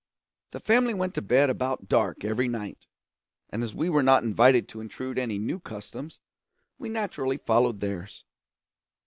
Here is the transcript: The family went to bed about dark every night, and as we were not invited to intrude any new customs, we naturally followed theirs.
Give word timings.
The 0.49 0.59
family 0.59 0.95
went 0.95 1.13
to 1.13 1.21
bed 1.21 1.51
about 1.51 1.87
dark 1.87 2.25
every 2.25 2.47
night, 2.47 2.87
and 3.51 3.63
as 3.63 3.75
we 3.75 3.87
were 3.87 4.01
not 4.01 4.23
invited 4.23 4.67
to 4.69 4.81
intrude 4.81 5.19
any 5.19 5.37
new 5.37 5.59
customs, 5.59 6.19
we 6.79 6.89
naturally 6.89 7.37
followed 7.37 7.81
theirs. 7.81 8.25